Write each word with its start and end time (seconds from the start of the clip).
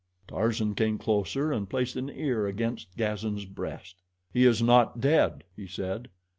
Tarzan 0.27 0.73
came 0.73 0.97
closer 0.97 1.51
and 1.51 1.69
placed 1.69 1.95
an 1.95 2.09
ear 2.09 2.47
against 2.47 2.97
Gazan's 2.97 3.45
breast. 3.45 3.97
"He 4.33 4.45
is 4.45 4.59
not 4.59 4.99
dead," 4.99 5.43
he 5.55 5.67
said. 5.67 6.09